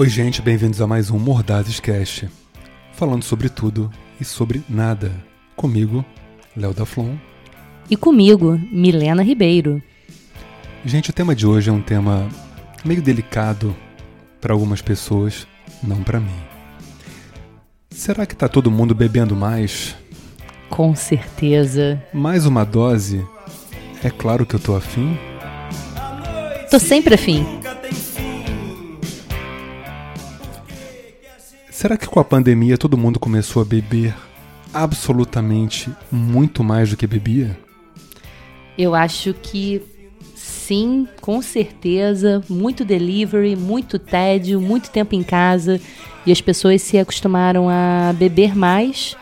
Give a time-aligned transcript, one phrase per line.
[0.00, 2.26] Oi, gente, bem-vindos a mais um Mordazes Cast,
[2.94, 5.12] falando sobre tudo e sobre nada.
[5.54, 6.02] Comigo,
[6.56, 7.16] Léo da Flon.
[7.90, 9.82] E comigo, Milena Ribeiro.
[10.86, 12.26] Gente, o tema de hoje é um tema
[12.82, 13.76] meio delicado
[14.40, 15.46] para algumas pessoas,
[15.82, 16.40] não para mim.
[17.90, 19.94] Será que tá todo mundo bebendo mais?
[20.70, 22.02] Com certeza.
[22.10, 23.22] Mais uma dose?
[24.02, 25.18] É claro que eu tô afim.
[26.70, 27.59] Tô sempre afim.
[31.80, 34.14] Será que com a pandemia todo mundo começou a beber
[34.70, 37.58] absolutamente muito mais do que bebia?
[38.76, 39.80] Eu acho que
[40.34, 42.42] sim, com certeza.
[42.50, 45.80] Muito delivery, muito tédio, muito tempo em casa.
[46.26, 49.16] E as pessoas se acostumaram a beber mais,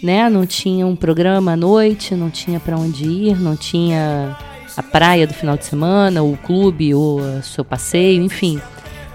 [0.00, 0.30] né?
[0.30, 4.38] Não tinha um programa à noite, não tinha para onde ir, não tinha
[4.76, 8.60] a praia do final de semana, o clube, ou o seu passeio, enfim.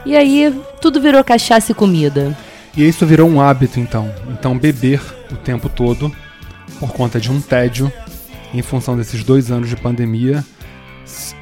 [0.06, 2.38] E aí tudo virou cachaça e comida.
[2.76, 4.12] E isso virou um hábito então.
[4.30, 6.12] Então beber o tempo todo
[6.80, 7.92] por conta de um tédio
[8.54, 10.44] em função desses dois anos de pandemia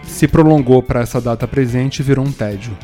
[0.03, 2.77] se prolongou para essa data presente e virou um tédio.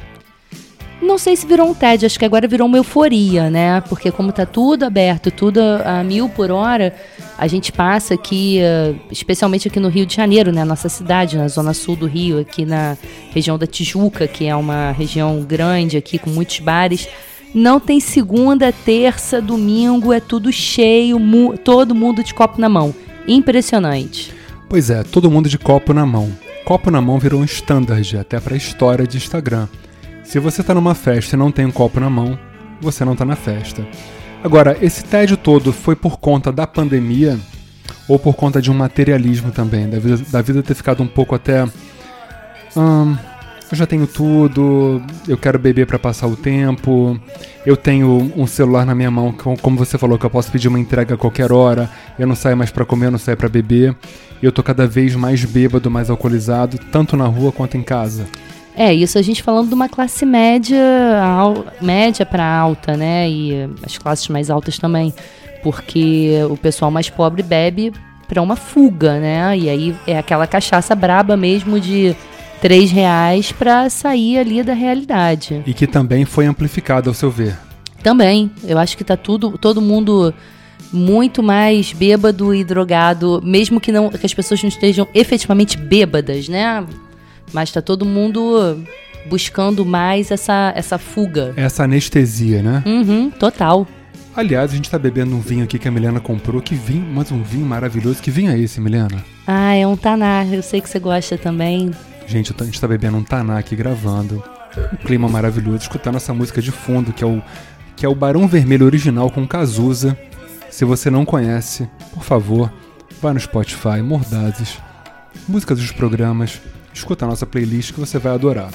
[1.01, 3.81] Não sei se virou um tédio, acho que agora virou uma euforia, né?
[3.81, 6.95] Porque como tá tudo aberto, tudo a mil por hora,
[7.38, 10.63] a gente passa aqui, eh, especialmente aqui no Rio de Janeiro, né?
[10.63, 12.97] Nossa cidade, na zona sul do Rio, aqui na
[13.33, 17.07] região da Tijuca, que é uma região grande aqui com muitos bares.
[17.55, 22.93] Não tem segunda, terça, domingo, é tudo cheio, mu todo mundo de copo na mão.
[23.25, 24.33] Impressionante.
[24.67, 26.29] Pois é, todo mundo de copo na mão.
[26.65, 29.69] Copo na mão virou um standard até para a história de Instagram.
[30.21, 32.37] Se você está numa festa e não tem um copo na mão,
[32.81, 33.87] você não está na festa.
[34.43, 37.39] Agora, esse tédio todo foi por conta da pandemia
[38.05, 41.33] ou por conta de um materialismo também, da vida, da vida ter ficado um pouco
[41.33, 41.63] até.
[42.75, 43.15] Hum,
[43.71, 47.19] eu já tenho tudo, eu quero beber para passar o tempo,
[47.65, 50.79] eu tenho um celular na minha mão, como você falou, que eu posso pedir uma
[50.79, 53.95] entrega a qualquer hora, eu não saio mais para comer, eu não saio para beber,
[54.41, 58.27] eu tô cada vez mais bêbado, mais alcoolizado, tanto na rua quanto em casa.
[58.77, 60.77] É, isso a gente falando de uma classe média,
[61.81, 63.29] média para alta, né?
[63.29, 65.13] E as classes mais altas também.
[65.63, 67.93] Porque o pessoal mais pobre bebe
[68.27, 69.57] para uma fuga, né?
[69.57, 72.15] E aí é aquela cachaça braba mesmo de
[72.61, 75.63] três reais para sair ali da realidade.
[75.66, 77.57] E que também foi amplificado, ao seu ver.
[78.01, 78.51] Também.
[78.63, 80.33] Eu acho que tá tudo, todo mundo
[80.91, 86.47] muito mais bêbado e drogado, mesmo que não que as pessoas não estejam efetivamente bêbadas,
[86.47, 86.85] né?
[87.51, 88.83] Mas tá todo mundo
[89.27, 91.53] buscando mais essa, essa fuga.
[91.55, 92.83] Essa anestesia, né?
[92.85, 93.88] Uhum, total.
[94.35, 96.61] Aliás, a gente tá bebendo um vinho aqui que a Milena comprou.
[96.61, 98.21] Que vinho, mas um vinho maravilhoso.
[98.21, 99.23] Que vinho é esse, Milena?
[99.47, 100.45] Ah, é um Taná.
[100.45, 101.91] Eu sei que você gosta também.
[102.28, 104.44] Gente, a gente tá bebendo um Taná aqui gravando.
[104.94, 107.41] Um clima maravilhoso, escutando essa música de fundo, que é o,
[107.96, 110.18] que é o Barão Vermelho original com Cazuza.
[110.69, 112.72] Se você não conhece, por favor,
[113.22, 114.78] vá no Spotify, Mordazes,
[115.47, 116.62] músicas dos programas,
[116.94, 118.69] escuta a nossa playlist que você vai adorar.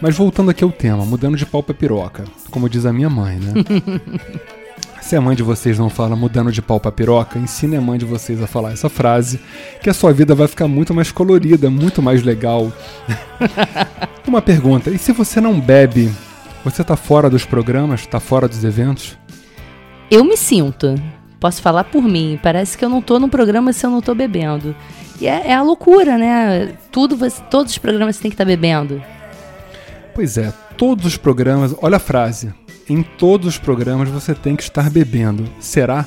[0.00, 3.38] Mas voltando aqui ao tema, mudando de pau pra piroca, como diz a minha mãe,
[3.38, 3.52] né?
[5.08, 7.98] Se a mãe de vocês não fala mudando de pau pra piroca, ensine a mãe
[7.98, 9.40] de vocês a falar essa frase,
[9.80, 12.70] que a sua vida vai ficar muito mais colorida, muito mais legal.
[14.28, 16.12] Uma pergunta: e se você não bebe,
[16.62, 19.16] você tá fora dos programas, tá fora dos eventos?
[20.10, 20.94] Eu me sinto.
[21.40, 22.38] Posso falar por mim.
[22.42, 24.76] Parece que eu não tô no programa se eu não tô bebendo.
[25.18, 26.74] E é, é a loucura, né?
[26.92, 29.02] Tudo, você, todos os programas você tem que estar tá bebendo.
[30.14, 31.74] Pois é, todos os programas.
[31.80, 32.52] Olha a frase.
[32.88, 35.44] Em todos os programas você tem que estar bebendo.
[35.60, 36.06] Será?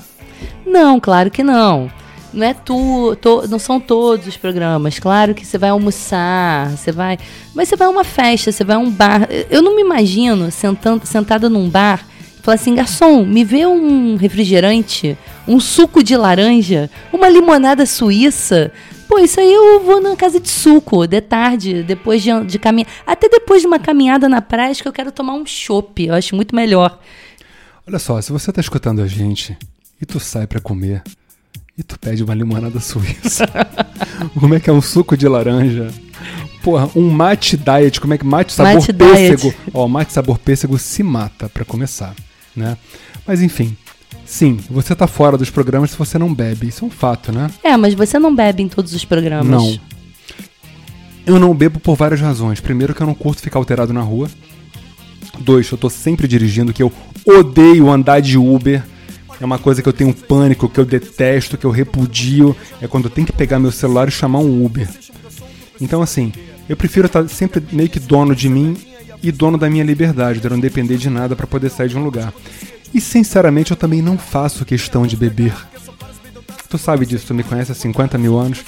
[0.65, 1.91] Não, claro que não.
[2.33, 4.97] Não é tu, to, não são todos os programas.
[4.97, 7.17] Claro que você vai almoçar, você vai,
[7.53, 9.27] mas você vai a uma festa, você vai a um bar.
[9.49, 12.05] Eu não me imagino sentando, sentada num bar
[12.41, 15.15] Fala assim, garçom, me vê um refrigerante,
[15.47, 18.71] um suco de laranja, uma limonada suíça.
[19.11, 22.89] Pô, isso aí eu vou na casa de suco, de tarde, depois de, de caminhar.
[23.05, 26.05] Até depois de uma caminhada na praia, acho que eu quero tomar um chopp.
[26.05, 26.97] Eu acho muito melhor.
[27.85, 29.57] Olha só, se você tá escutando a gente
[30.01, 31.03] e tu sai para comer
[31.77, 33.45] e tu pede uma limonada suíça,
[34.39, 35.89] como é que é um suco de laranja?
[36.63, 39.49] Porra, um mate diet, como é que mate sabor mate pêssego?
[39.51, 39.57] Diet.
[39.73, 42.15] Ó, mate sabor pêssego se mata para começar
[42.55, 42.77] né?
[43.25, 43.75] Mas enfim,
[44.25, 46.67] sim, você tá fora dos programas se você não bebe.
[46.67, 47.49] Isso é um fato, né?
[47.63, 49.49] É, mas você não bebe em todos os programas.
[49.49, 49.79] Não.
[51.25, 52.59] Eu não bebo por várias razões.
[52.59, 54.29] Primeiro, que eu não curto ficar alterado na rua.
[55.39, 56.91] Dois, eu tô sempre dirigindo, que eu
[57.25, 58.83] odeio andar de Uber.
[59.39, 62.55] É uma coisa que eu tenho pânico, que eu detesto, que eu repudio.
[62.81, 64.87] É quando eu tenho que pegar meu celular e chamar um Uber.
[65.79, 66.31] Então, assim,
[66.69, 68.77] eu prefiro estar sempre meio que dono de mim
[69.23, 72.03] e dono da minha liberdade, de não depender de nada para poder sair de um
[72.03, 72.33] lugar.
[72.93, 75.53] E sinceramente eu também não faço questão de beber.
[76.69, 78.63] Tu sabe disso, tu me conhece há 50 mil anos.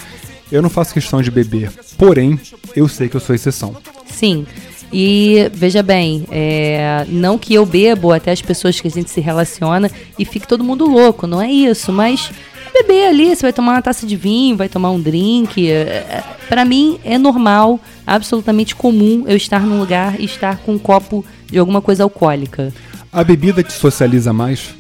[0.52, 1.72] Eu não faço questão de beber.
[1.98, 2.40] Porém,
[2.76, 3.76] eu sei que eu sou exceção.
[4.06, 4.46] Sim.
[4.92, 9.20] E veja bem, é, não que eu bebo até as pessoas que a gente se
[9.20, 9.90] relaciona
[10.20, 12.30] e fique todo mundo louco, não é isso, mas
[12.72, 15.68] beber ali, você vai tomar uma taça de vinho, vai tomar um drink.
[15.68, 20.74] É, é para mim é normal, absolutamente comum eu estar num lugar e estar com
[20.74, 22.72] um copo de alguma coisa alcoólica.
[23.14, 24.74] A bebida te socializa mais?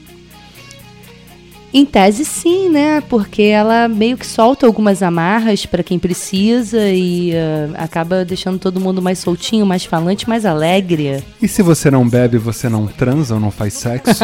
[1.74, 3.02] Em tese, sim, né?
[3.02, 8.80] Porque ela meio que solta algumas amarras para quem precisa e uh, acaba deixando todo
[8.80, 11.24] mundo mais soltinho, mais falante, mais alegre.
[11.42, 14.24] E se você não bebe, você não transa ou não faz sexo?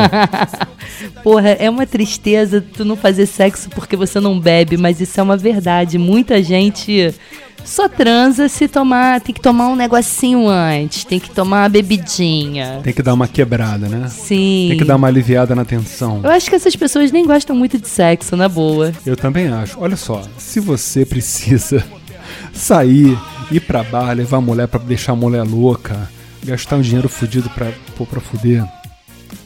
[1.23, 5.23] Porra, é uma tristeza tu não fazer sexo porque você não bebe, mas isso é
[5.23, 5.97] uma verdade.
[5.97, 7.15] Muita gente
[7.63, 12.79] só transa se tomar, tem que tomar um negocinho antes, tem que tomar uma bebidinha.
[12.83, 14.07] Tem que dar uma quebrada, né?
[14.09, 14.67] Sim.
[14.69, 16.21] Tem que dar uma aliviada na tensão.
[16.23, 18.91] Eu acho que essas pessoas nem gostam muito de sexo, na boa.
[19.05, 19.79] Eu também acho.
[19.79, 21.83] Olha só, se você precisa
[22.53, 23.17] sair,
[23.51, 26.09] ir pra bar, levar a mulher pra deixar a mulher louca,
[26.43, 28.63] gastar um dinheiro fudido pra, pô, pra fuder.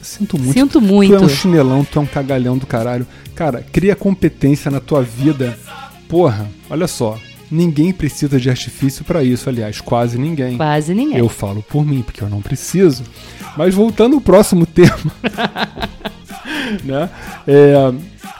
[0.00, 0.52] Sinto muito.
[0.52, 1.16] Sinto muito.
[1.16, 3.06] Tu é um chinelão, tu é um cagalhão do caralho.
[3.34, 5.58] Cara, cria competência na tua vida.
[6.08, 7.18] Porra, olha só.
[7.50, 10.56] Ninguém precisa de artifício para isso, aliás, quase ninguém.
[10.56, 11.18] Quase ninguém.
[11.18, 13.04] Eu falo por mim, porque eu não preciso.
[13.56, 15.12] Mas voltando ao próximo tema.
[16.82, 17.10] né?
[17.46, 17.74] É,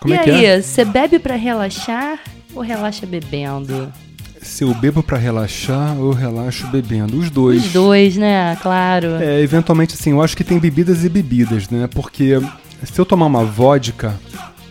[0.00, 0.60] como e é aí, que é?
[0.60, 2.18] você bebe para relaxar
[2.54, 3.92] ou relaxa bebendo?
[4.40, 7.18] Se eu bebo para relaxar ou relaxo bebendo?
[7.18, 7.64] Os dois.
[7.64, 8.56] Os dois, né?
[8.60, 9.14] Claro.
[9.14, 11.88] É, eventualmente, assim, eu acho que tem bebidas e bebidas, né?
[11.90, 12.38] Porque
[12.82, 14.14] se eu tomar uma vodka,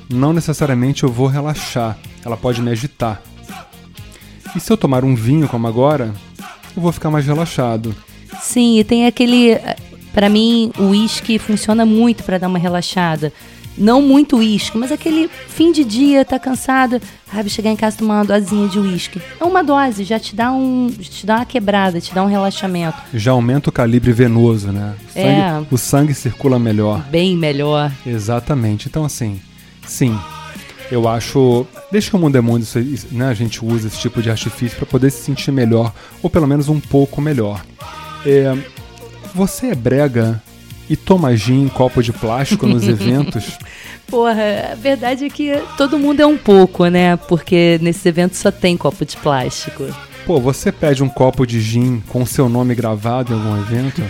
[0.09, 1.97] não necessariamente eu vou relaxar.
[2.23, 3.21] Ela pode me agitar.
[4.55, 6.13] E se eu tomar um vinho como agora,
[6.75, 7.95] eu vou ficar mais relaxado.
[8.41, 9.57] Sim, e tem aquele.
[10.13, 13.33] Para mim, o uísque funciona muito para dar uma relaxada.
[13.75, 17.01] Não muito uísque, mas aquele fim de dia, tá cansado.
[17.35, 19.19] Ah, chegar em casa e tomar uma dosinha de uísque.
[19.39, 20.87] É uma dose, já te dá um.
[20.99, 22.95] te dá uma quebrada, te dá um relaxamento.
[23.11, 24.93] Já aumenta o calibre venoso, né?
[25.09, 25.63] O sangue, É.
[25.71, 27.01] o sangue circula melhor.
[27.09, 27.91] Bem melhor.
[28.05, 28.87] Exatamente.
[28.87, 29.41] Então, assim,
[29.87, 30.15] sim,
[30.93, 31.65] eu acho.
[31.91, 32.65] Desde que o mundo é mundo,
[33.11, 36.47] né, a gente usa esse tipo de artifício para poder se sentir melhor, ou pelo
[36.47, 37.63] menos um pouco melhor.
[38.25, 38.55] É,
[39.33, 40.41] você é brega
[40.89, 43.57] e toma gin em copo de plástico nos eventos?
[44.07, 47.15] Porra, a verdade é que todo mundo é um pouco, né?
[47.15, 49.85] Porque nesses eventos só tem copo de plástico.
[50.25, 54.01] Pô, você pede um copo de gin com seu nome gravado em algum evento?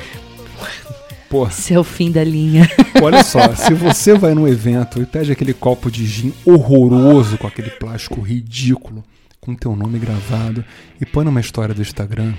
[1.33, 2.69] Pô, Esse é o fim da linha.
[3.01, 7.47] olha só, se você vai num evento e pede aquele copo de gin horroroso com
[7.47, 9.03] aquele plástico ridículo,
[9.41, 10.63] com teu nome gravado
[11.01, 12.33] e põe numa história do Instagram,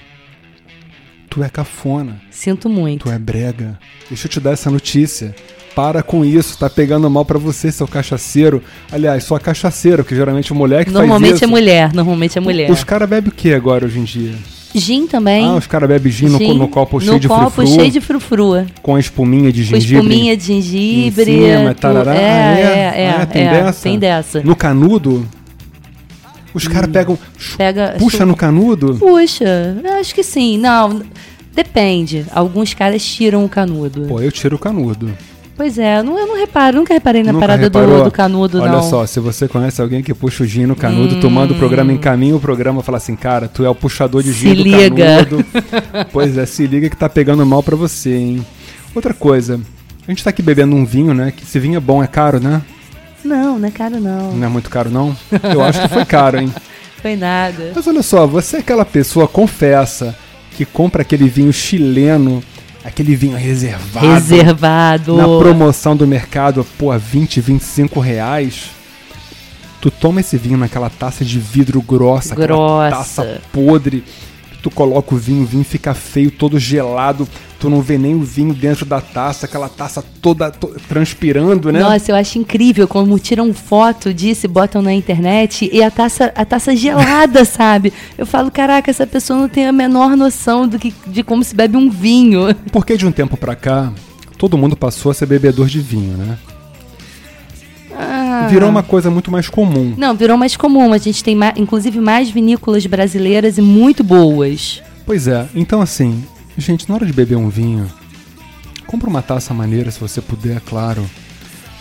[1.29, 3.06] tu é cafona, Sinto muito.
[3.06, 3.76] tu é brega.
[4.08, 5.35] Deixa eu te dar essa notícia.
[5.75, 8.62] Para com isso, tá pegando mal pra você, seu cachaceiro.
[8.93, 11.43] Aliás, sua cachaceira, porque geralmente é mulher que faz Normalmente isso.
[11.43, 12.70] é mulher, normalmente é mulher.
[12.70, 14.35] Os caras bebem o que agora hoje em dia?
[14.75, 15.44] Gin também.
[15.47, 17.91] Ah, os caras bebem gin, no, Gin no copo no cheio de copo frufru, cheio
[17.91, 18.67] de frufru.
[18.82, 19.97] com a espuminha de Com gengibre.
[19.97, 21.31] espuminha de gengibre.
[21.32, 22.14] Em cima, tarará.
[22.14, 22.62] É, Ah, é?
[22.62, 23.83] é, é, Ah, tem é, dessa?
[23.83, 24.43] Tem dessa.
[24.43, 25.25] No canudo,
[26.52, 27.19] os caras pegam,
[27.57, 27.95] Pega.
[27.99, 28.97] puxa no canudo.
[28.97, 30.59] Puxa, acho que sim.
[30.59, 31.02] Não,
[31.54, 32.26] depende.
[32.33, 34.02] Alguns caras tiram o canudo.
[34.09, 35.11] Pô, eu tiro o canudo.
[35.56, 38.73] Pois é, não, eu não reparo, nunca reparei na Nunca parada do, do canudo, Olha
[38.73, 38.82] não.
[38.82, 41.92] só, se você conhece alguém que puxa o gin no canudo, tu manda o programa
[41.92, 44.62] em caminho, o programa fala assim, cara, tu é o puxador de gin Se do
[44.64, 45.25] liga.
[45.25, 45.44] canudo.
[46.12, 48.46] pois é, se liga que tá pegando mal pra você, hein.
[48.94, 49.61] Outra coisa,
[50.06, 52.40] a gente tá aqui bebendo um vinho, né, que esse vinho é bom, é caro,
[52.40, 52.61] né?
[53.25, 54.32] Não, não é caro, não.
[54.32, 55.16] Não é muito caro, não?
[55.52, 56.52] Eu acho que foi caro, hein.
[57.00, 57.73] Foi nada.
[57.76, 60.16] Mas olha só, você é aquela pessoa, confessa,
[60.52, 62.42] que compra aquele vinho chileno,
[62.85, 64.07] aquele vinho reservado.
[64.07, 65.17] Reservado.
[65.17, 68.71] Na promoção do mercado, pô, a 20, 25 reais.
[69.81, 72.91] Tu toma esse vinho naquela taça de vidro grossa, aquela Grossa.
[72.97, 74.05] taça podre.
[74.64, 77.28] Tu coloca o vinho, o vinho fica feio, todo gelado.
[77.61, 81.80] Tu não vê nem o vinho dentro da taça, aquela taça toda to- transpirando, né?
[81.80, 86.33] Nossa, eu acho incrível como tiram foto disso e botam na internet e a taça,
[86.35, 87.92] a taça gelada, sabe?
[88.16, 91.54] Eu falo, caraca, essa pessoa não tem a menor noção do que, de como se
[91.54, 92.54] bebe um vinho.
[92.73, 93.92] Porque de um tempo pra cá,
[94.38, 96.38] todo mundo passou a ser bebedor de vinho, né?
[98.35, 98.47] Ah.
[98.49, 99.95] Virou uma coisa muito mais comum.
[99.97, 100.93] Não, virou mais comum.
[100.93, 104.83] A gente tem, inclusive, mais vinícolas brasileiras e muito boas.
[105.07, 106.25] Pois é, então assim,
[106.57, 107.87] gente, na hora de beber um vinho,
[108.87, 111.05] compra uma taça maneira se você puder, claro.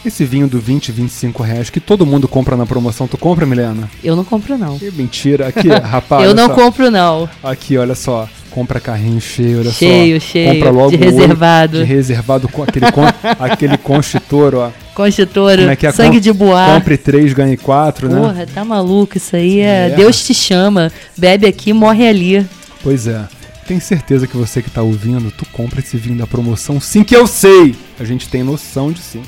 [0.06, 3.90] Esse vinho do 20, 25 reais que todo mundo compra na promoção, tu compra, Milena?
[4.04, 4.78] Eu não compro, não.
[4.78, 5.48] Que mentira.
[5.48, 6.26] Aqui, rapaz.
[6.26, 6.56] eu não só.
[6.56, 7.30] compro, não.
[7.42, 8.28] Aqui, olha só.
[8.52, 10.28] compra carrinho cheio, olha cheio, só.
[10.28, 11.78] Cheio, compra logo de reservado.
[11.78, 13.06] de reservado com aquele, con,
[13.40, 14.72] aquele constitor, ó.
[14.94, 15.92] Constitor, é é?
[15.92, 16.76] sangue de boar.
[16.76, 18.28] Compre três, ganhe quatro, Porra, né?
[18.28, 19.88] Porra, tá maluco, isso aí é...
[19.88, 19.90] é.
[19.90, 22.46] Deus te chama, bebe aqui, morre ali.
[22.82, 23.24] Pois é.
[23.68, 27.16] Tenho certeza que você que tá ouvindo, tu compra esse vinho da promoção, sim que
[27.16, 27.76] eu sei.
[28.00, 29.24] A gente tem noção de sim.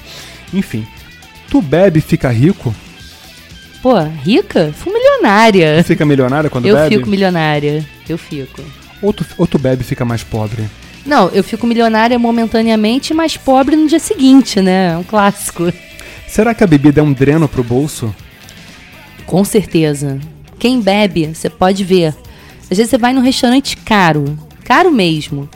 [0.54, 0.86] Enfim,
[1.50, 2.76] tu bebe e fica rico?
[3.82, 4.74] Pô, rica?
[4.76, 5.78] Fui milionária.
[5.84, 6.96] Tu fica milionária quando eu bebe?
[6.96, 7.86] Eu fico milionária.
[8.10, 8.62] Eu fico.
[9.02, 10.66] Ou tu, ou tu bebe e fica mais pobre?
[11.06, 14.94] Não, eu fico milionária momentaneamente, mas pobre no dia seguinte, né?
[14.94, 15.72] É um clássico.
[16.28, 18.14] Será que a bebida é um dreno pro bolso?
[19.26, 20.20] Com certeza.
[20.58, 22.16] Quem bebe, você pode ver.
[22.64, 25.48] Às vezes você vai num restaurante caro, caro mesmo.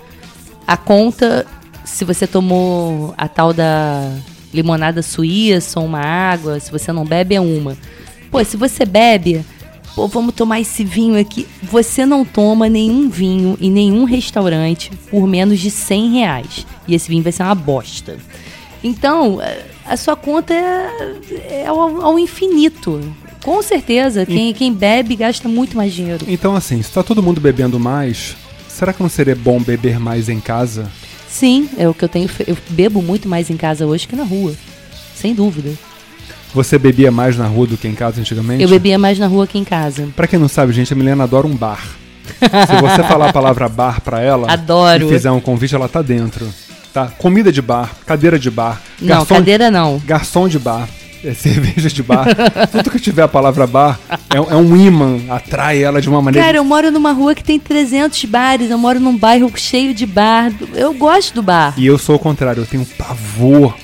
[0.67, 1.47] A conta,
[1.83, 4.13] se você tomou a tal da
[4.53, 7.75] limonada suíça ou uma água, se você não bebe, é uma.
[8.29, 9.43] Pô, se você bebe,
[9.95, 11.47] pô, vamos tomar esse vinho aqui.
[11.63, 16.67] Você não toma nenhum vinho em nenhum restaurante por menos de 100 reais.
[16.87, 18.17] E esse vinho vai ser uma bosta.
[18.83, 19.39] Então,
[19.85, 23.01] a sua conta é, é ao, ao infinito.
[23.43, 26.25] Com certeza, quem, quem bebe gasta muito mais dinheiro.
[26.27, 28.35] Então, assim, se tá todo mundo bebendo mais,
[28.67, 30.89] será que não seria bom beber mais em casa?
[31.27, 32.29] Sim, é o que eu tenho.
[32.45, 34.53] Eu bebo muito mais em casa hoje que na rua.
[35.15, 35.71] Sem dúvida.
[36.53, 38.63] Você bebia mais na rua do que em casa antigamente?
[38.63, 40.09] Eu bebia mais na rua que em casa.
[40.15, 41.83] Pra quem não sabe, gente, a Milena adora um bar.
[42.39, 45.05] Se você falar a palavra bar pra ela Adoro.
[45.05, 46.47] e fizer um convite, ela tá dentro.
[46.93, 47.07] Tá?
[47.17, 48.81] Comida de bar, cadeira de bar.
[48.99, 50.01] Não, cadeira não.
[50.05, 50.87] Garçom de bar.
[51.23, 52.25] É, cerveja de bar.
[52.71, 56.45] Tudo que tiver a palavra bar é, é, um imã, atrai ela de uma maneira.
[56.45, 60.05] Cara, eu moro numa rua que tem 300 bares, eu moro num bairro cheio de
[60.05, 60.51] bar.
[60.73, 61.73] Eu gosto do bar.
[61.77, 63.75] E eu sou o contrário, eu tenho pavor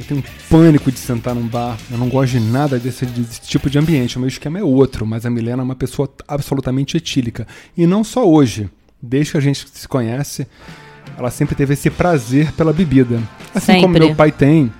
[0.00, 1.78] eu tenho pânico de sentar num bar.
[1.88, 4.16] Eu não gosto de nada desse, desse, tipo de ambiente.
[4.16, 7.46] O meu esquema é outro, mas a Milena é uma pessoa absolutamente etílica.
[7.76, 8.68] E não só hoje.
[9.00, 10.46] Desde que a gente se conhece,
[11.16, 13.18] ela sempre teve esse prazer pela bebida.
[13.54, 13.82] Assim sempre.
[13.82, 14.70] como meu pai tem,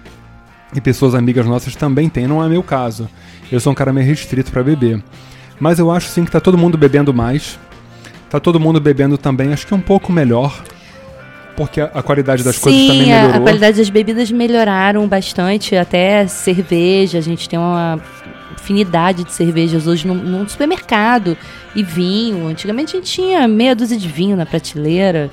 [0.74, 3.08] e pessoas amigas nossas também têm, não é meu caso.
[3.50, 5.02] Eu sou um cara meio restrito para beber.
[5.58, 7.58] Mas eu acho sim que tá todo mundo bebendo mais.
[8.28, 10.62] Tá todo mundo bebendo também, acho que um pouco melhor
[11.56, 13.36] porque a, qualidade das Sim, coisas também melhorou.
[13.36, 18.00] a qualidade das bebidas melhoraram bastante, até cerveja, a gente tem uma
[18.52, 21.36] infinidade de cervejas hoje no, no supermercado
[21.74, 22.46] e vinho.
[22.46, 25.30] Antigamente a gente tinha meia dúzia de vinho na prateleira.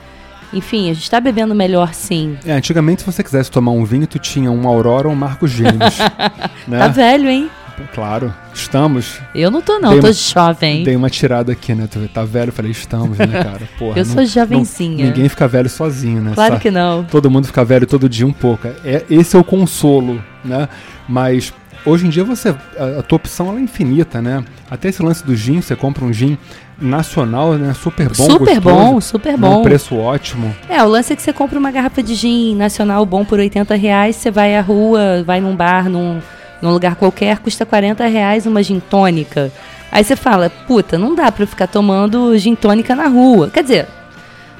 [0.53, 2.37] Enfim, a gente está bebendo melhor sim.
[2.45, 5.51] É, antigamente se você quisesse tomar um vinho, tu tinha um Aurora ou um Marcos
[5.51, 5.97] Gêmeos.
[6.67, 6.79] né?
[6.79, 7.49] Tá velho, hein?
[7.93, 9.19] Claro, estamos.
[9.33, 10.83] Eu não tô, não, dei tô uma, jovem.
[10.83, 11.87] Dei uma tirada aqui, né?
[11.89, 13.61] Tu tá velho, falei, estamos, né, cara?
[13.77, 15.05] Porra, eu não, sou jovencinha.
[15.05, 16.31] Não, ninguém fica velho sozinho, né?
[16.33, 17.03] Claro que não.
[17.03, 18.67] Todo mundo fica velho todo dia um pouco.
[18.83, 20.67] É, esse é o consolo, né?
[21.07, 21.53] Mas
[21.85, 22.49] hoje em dia você.
[22.77, 24.43] A, a tua opção é infinita, né?
[24.69, 26.37] Até esse lance do gin, você compra um gin
[26.79, 27.73] nacional, né?
[27.73, 29.59] Super bom, Super gostoso, bom, super bom.
[29.59, 30.55] Um preço ótimo.
[30.69, 33.75] É, o lance é que você compra uma garrafa de gin nacional bom por 80
[33.75, 36.19] reais, você vai à rua, vai num bar, num
[36.61, 39.51] num lugar qualquer, custa 40 reais uma gin tônica.
[39.91, 43.49] Aí você fala, puta, não dá pra eu ficar tomando gin tônica na rua.
[43.49, 43.87] Quer dizer,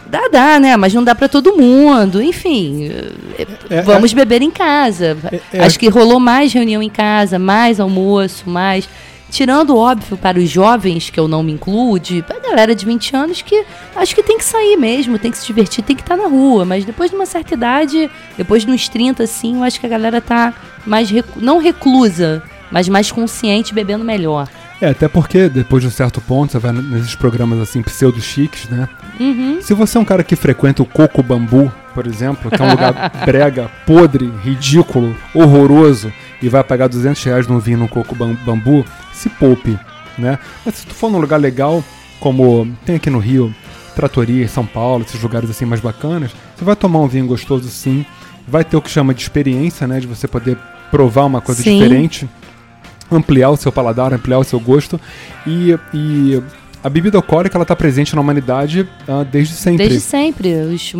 [0.09, 0.75] dá, dá, né?
[0.77, 2.21] Mas não dá para todo mundo.
[2.21, 2.89] Enfim,
[3.37, 5.17] é, é vamos é, beber em casa.
[5.31, 8.89] É, é, Acho que rolou mais reunião em casa, mais almoço, mais.
[9.29, 13.15] Tirando, óbvio, para os jovens, que eu não me incluo, de, a galera de 20
[13.15, 13.65] anos que
[13.95, 16.29] acho que tem que sair mesmo, tem que se divertir, tem que estar tá na
[16.29, 16.63] rua.
[16.65, 19.89] Mas depois de uma certa idade, depois de uns 30, assim, eu acho que a
[19.89, 20.53] galera tá
[20.85, 22.41] mais, recu não reclusa,
[22.71, 24.47] mas mais consciente, bebendo melhor.
[24.79, 28.87] É, até porque depois de um certo ponto, você vai nesses programas assim, pseudo-chiques, né?
[29.19, 29.59] Uhum.
[29.59, 32.69] Se você é um cara que frequenta o Coco Bambu, por exemplo, que é um
[32.69, 38.85] lugar brega, podre, ridículo, horroroso, e vai pagar 200 reais num vinho no Coco Bambu,
[39.13, 39.77] se poupe,
[40.17, 40.37] né?
[40.65, 41.83] Mas se tu for num lugar legal,
[42.19, 43.53] como tem aqui no Rio,
[43.95, 48.05] Tratoria, São Paulo, esses lugares assim mais bacanas, você vai tomar um vinho gostoso sim,
[48.47, 49.99] vai ter o que chama de experiência, né?
[49.99, 50.57] De você poder
[50.91, 51.77] provar uma coisa sim.
[51.77, 52.27] diferente
[53.11, 54.99] ampliar o seu paladar, ampliar o seu gosto.
[55.45, 56.41] E, e
[56.83, 59.87] a bebida alcoólica ela está presente na humanidade uh, desde sempre.
[59.87, 60.53] Desde sempre.
[60.53, 60.93] Os,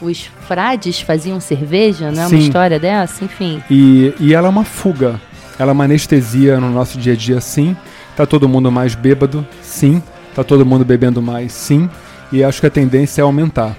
[0.00, 2.26] os frades faziam cerveja, né?
[2.26, 2.36] Sim.
[2.36, 3.62] Uma história dessa, enfim.
[3.70, 5.20] E, e ela é uma fuga.
[5.58, 7.76] Ela é uma anestesia no nosso dia a dia, sim.
[8.16, 10.02] Tá todo mundo mais bêbado, sim.
[10.34, 11.88] Tá todo mundo bebendo mais, sim.
[12.30, 13.76] E acho que a tendência é aumentar.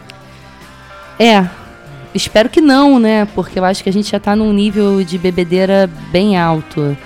[1.17, 1.47] É,
[2.13, 3.25] espero que não, né?
[3.35, 6.97] Porque eu acho que a gente já está num nível de bebedeira bem alto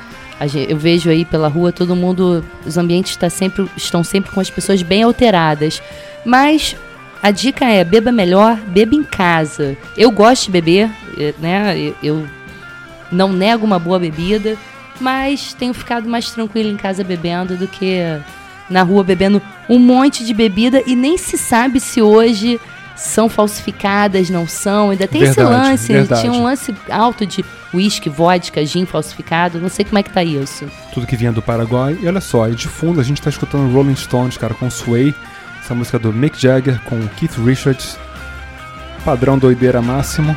[0.69, 4.49] eu vejo aí pela rua todo mundo, os ambientes tá sempre, estão sempre com as
[4.49, 5.81] pessoas bem alteradas.
[6.25, 6.75] Mas
[7.23, 9.77] a dica é beba melhor, beba em casa.
[9.95, 11.93] Eu gosto de beber, eh, né?
[12.03, 12.27] Eu
[13.09, 14.57] não nego uma boa bebida,
[14.99, 18.01] mas tenho ficado mais tranquilo em casa bebendo do que
[18.69, 22.59] na rua bebendo um monte de bebida e nem se sabe se hoje
[22.93, 24.89] são falsificadas, não são.
[24.89, 25.93] Ainda tem Verdade, esse lance.
[25.93, 26.21] verdade.
[26.21, 29.61] Tinha um lance alto de uísque, vodka, gin falsificado.
[29.61, 30.69] Não sei como é que tá isso.
[30.93, 31.97] Tudo que vinha do Paraguai.
[32.01, 35.15] E olha só, e de fundo a gente tá escutando Rolling Stones, cara, com Sway.
[35.63, 37.97] Essa música do Mick Jagger com Keith Richards.
[39.05, 40.35] Padrão doideira máximo.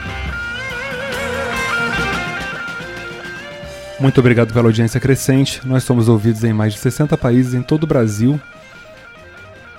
[3.98, 5.66] Muito obrigado pela audiência crescente.
[5.66, 8.40] Nós somos ouvidos em mais de 60 países em todo o Brasil.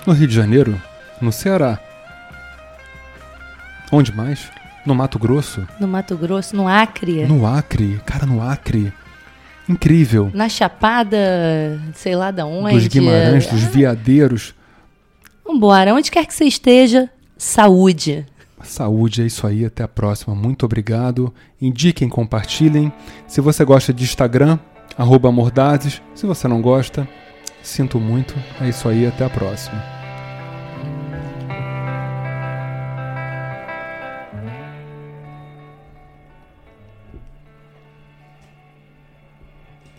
[0.06, 0.80] No Rio de Janeiro,
[1.18, 1.78] no Ceará.
[3.90, 4.50] Onde mais?
[4.84, 8.92] No Mato Grosso, No Mato Grosso, no Acre, no Acre, cara, no Acre.
[9.68, 10.30] Incrível.
[10.32, 12.74] na Chapada, sei lá da onde.
[12.74, 14.54] Dos Guimarães, dos Veadeiros.
[15.48, 18.26] Vambora, onde quer que você esteja, saúde.
[18.62, 19.64] Saúde, é isso aí.
[19.64, 20.34] Até a próxima.
[20.34, 21.32] Muito obrigado.
[21.60, 22.92] Indiquem, compartilhem.
[23.26, 24.58] Se você gosta de Instagram,
[24.96, 26.02] arroba Mordazes.
[26.14, 27.08] Se você não gosta,
[27.62, 28.34] sinto muito.
[28.60, 29.06] É isso aí.
[29.06, 29.97] Até a próxima.